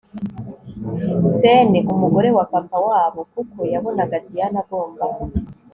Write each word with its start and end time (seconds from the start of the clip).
Cane 1.39 1.79
Umugore 1.93 2.29
wa 2.37 2.45
Papa 2.53 2.77
wabo 2.87 3.21
kuko 3.33 3.57
yabonako 3.71 4.15
Diane 4.27 4.57
agomba 4.63 5.05